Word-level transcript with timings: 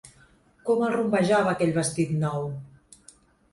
Com 0.69 0.81
el 0.87 0.95
rumbejava, 0.95 1.53
aquell 1.55 1.75
vestit 1.77 2.17
nou! 2.25 2.51